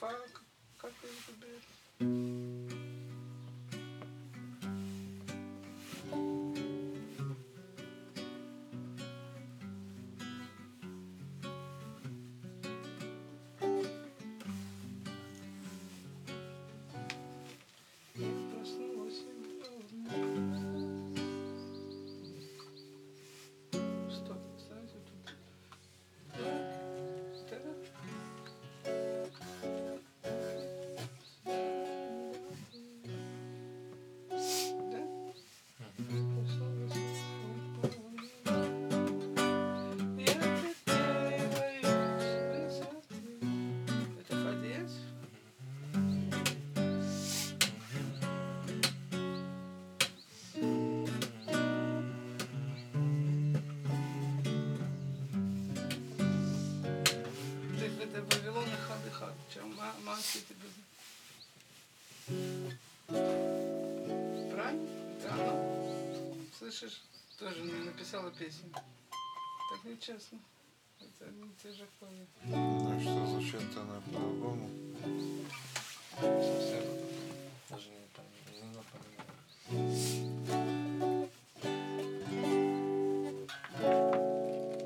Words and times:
к- 0.00 0.42
как 0.78 0.92
ее 1.02 1.12
выбирать? 1.26 2.75
Слышишь? 66.76 67.00
Тоже 67.38 67.62
мне 67.64 67.84
написала 67.84 68.30
песню. 68.32 68.70
Так 68.70 69.84
нечестно. 69.84 70.38
Это 71.00 71.30
не 71.30 71.50
те 71.62 71.72
же 71.72 71.88
клавы. 71.98 72.26
Ну 72.44 72.98
и 72.98 73.00
что, 73.00 73.26
звучит 73.28 73.76
она 73.78 74.00
по-другому? 74.02 74.68
Совсем 76.20 76.84
даже 77.70 77.88
не 77.88 78.06
пом- 78.12 78.52
не 78.52 78.68
напоминаю. 78.76 79.36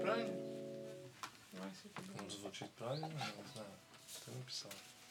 Правильно? 0.01 0.37
Ну, 2.21 2.31
звучит 2.31 2.71
правильно, 2.73 3.07
я 3.07 3.13
не 3.13 3.53
знаю. 3.53 3.75
Ты 4.25 4.31
написал. 4.31 4.71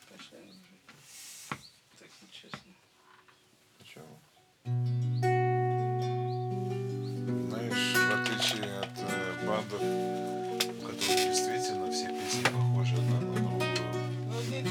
Пошли 0.09 0.37
уже. 0.39 1.59
Так 1.99 2.09
нечестно. 2.21 2.71
Почему? 3.79 4.19
Бандов, 9.59 9.81
у 9.81 10.81
которых 10.81 10.99
действительно 11.07 11.91
все 11.91 12.07
песни 12.07 12.43
похожи 12.43 12.95
одна 12.95 13.19
на 13.19 13.33
другую, 13.33 13.61
Ну 14.25 14.41
и. 14.41 14.61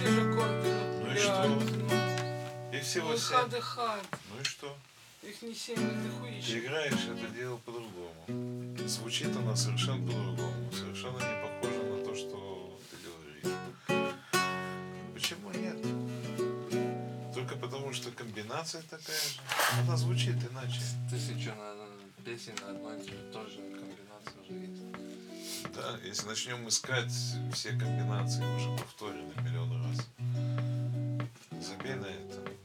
Ну 1.04 1.12
и 1.12 1.16
что? 1.16 1.48
ну. 1.48 2.76
их 2.76 2.82
всего 2.84 3.08
Ну, 3.10 3.16
семь. 3.18 3.36
и. 3.36 4.00
Ну 4.34 4.40
и 4.40 4.44
что? 4.44 4.76
Их 5.22 5.42
не 5.42 5.54
семь, 5.54 5.76
это 5.78 6.02
Ты 6.02 6.10
хуище. 6.20 6.58
играешь 6.60 6.92
это 6.94 7.28
дело 7.34 7.56
по-другому. 7.58 8.14
Звучит 8.88 9.36
она 9.36 9.56
совершенно 9.56 10.06
по-другому, 10.06 10.72
совершенно 10.72 11.18
не 11.18 11.42
похожа 11.42 11.82
на 11.82 12.04
то, 12.04 12.14
что 12.14 12.78
ты 12.90 12.96
говоришь. 13.04 14.08
Почему 15.14 15.50
нет? 15.50 17.34
Только 17.34 17.56
потому, 17.56 17.92
что 17.92 18.10
комбинация 18.12 18.82
такая 18.82 19.16
же. 19.16 19.40
Она 19.82 19.96
звучит 19.96 20.36
иначе. 20.50 20.80
Тысяча 21.10 21.54
на, 21.54 21.74
на 21.74 21.86
песен 22.24 22.54
на 22.62 22.70
одной 22.70 22.98
и 23.00 23.32
той 23.32 23.50
же 23.50 23.58
Да, 25.74 25.98
если 26.04 26.26
начнем 26.26 26.68
искать 26.68 27.12
все 27.52 27.70
комбинации 27.70 28.44
уже 28.56 28.76
повторены 28.78 29.32
миллион 29.42 29.82
раз. 29.82 30.06
Забей 31.64 31.94
на 31.94 32.06
это. 32.06 32.57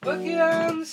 В 0.00 0.08
океан 0.08 0.84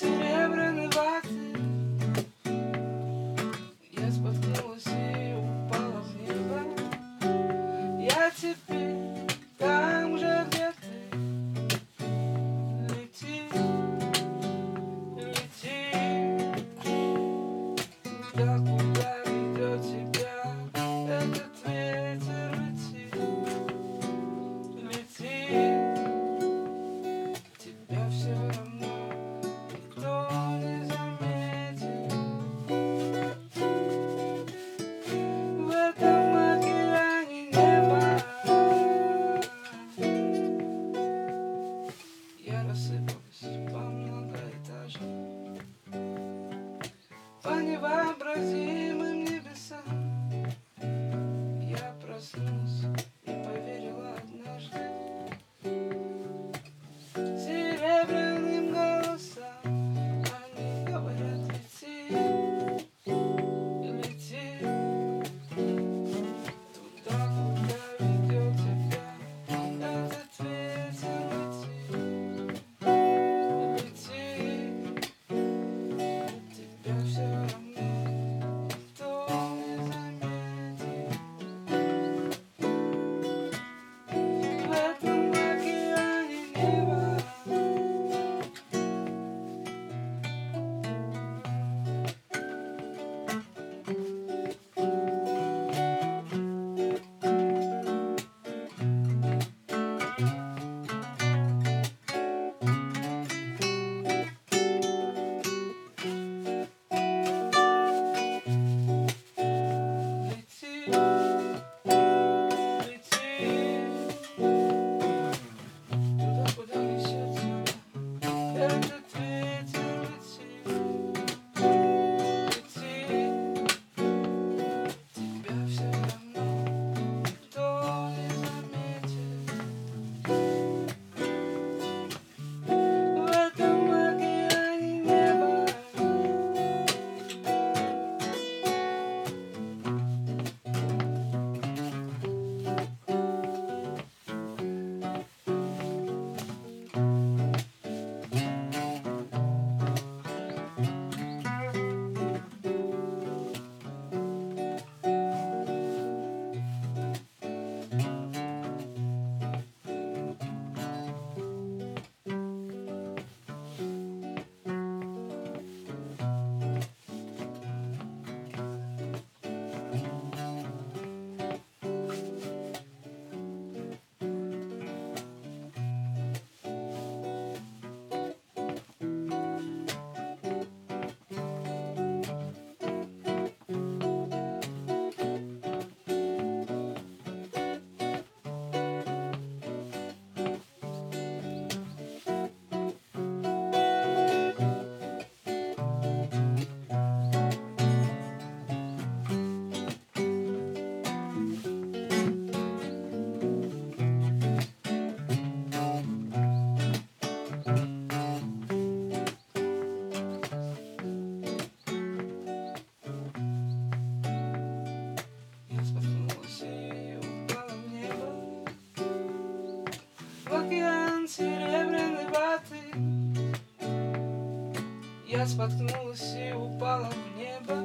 споткнулась 225.48 226.36
и 226.36 226.54
упала 226.54 227.10
в 227.10 227.38
небо. 227.38 227.76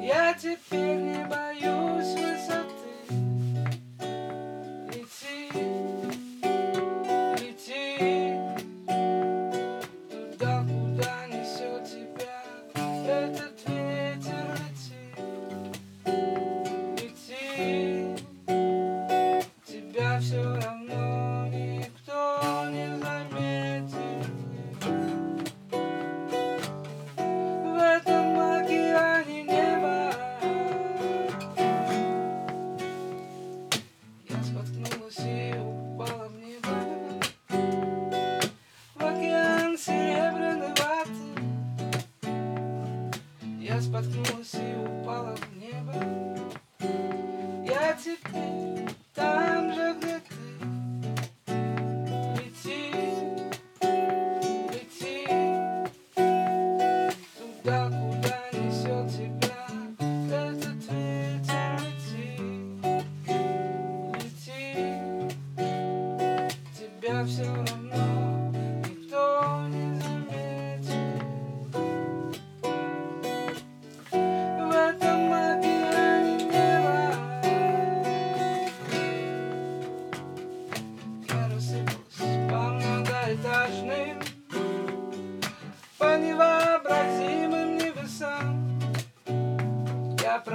Я 0.00 0.34
теперь 0.34 0.77
patrocínio, 43.98 45.02
palavra. 45.04 45.57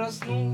проснулся. 0.04 0.53